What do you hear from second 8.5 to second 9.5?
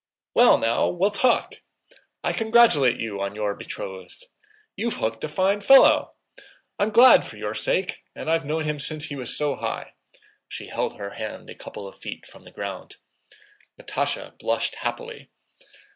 him since he was